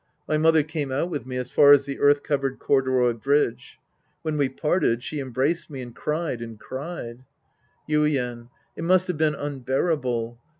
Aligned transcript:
My 0.27 0.35
mother 0.35 0.63
came 0.63 0.91
out 0.91 1.11
with 1.11 1.27
me 1.27 1.37
as 1.37 1.51
far 1.51 1.73
as 1.73 1.85
the 1.85 1.99
earth 1.99 2.23
covered 2.23 2.57
cordyroy 2.57 3.13
bridge. 3.21 3.77
When 4.23 4.35
we 4.35 4.49
parted, 4.49 5.03
she 5.03 5.19
embraced 5.19 5.69
me 5.69 5.79
and 5.83 5.95
cried 5.95 6.41
and 6.41 6.59
cried— 6.59 7.23
Yuien. 7.87 8.49
It 8.75 8.83
must 8.83 9.05
have 9.09 9.17
been 9.19 9.35
unbearable. 9.35 10.39